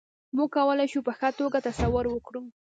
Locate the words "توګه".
1.39-1.59